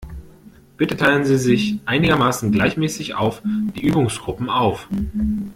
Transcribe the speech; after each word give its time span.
Bitte 0.77 0.97
teilen 0.97 1.25
Sie 1.25 1.37
sich 1.37 1.75
einigermaßen 1.85 2.51
gleichmäßig 2.51 3.13
auf 3.13 3.43
die 3.45 3.83
Übungsgruppen 3.85 4.49
auf. 4.49 4.87